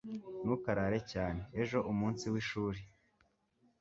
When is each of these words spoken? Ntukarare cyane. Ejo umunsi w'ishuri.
Ntukarare 0.43 0.99
cyane. 1.11 1.41
Ejo 1.61 1.79
umunsi 1.91 2.23
w'ishuri. 2.33 2.81